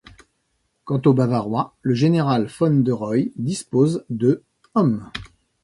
Quant 0.83 0.99
aux 1.05 1.13
Bavarois, 1.13 1.75
le 1.83 1.93
général 1.93 2.47
von 2.47 2.71
Deroy 2.71 3.33
dispose 3.35 4.03
de 4.09 4.41
hommes. 4.73 5.11